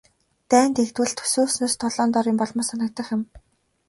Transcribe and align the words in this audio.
Дайн 0.51 0.71
дэгдвэл 0.75 1.13
төсөөлснөөс 1.17 1.73
долоон 1.81 2.09
доор 2.11 2.27
юм 2.31 2.37
болмоор 2.39 2.67
санагдах 2.69 3.07
юм. 3.15 3.21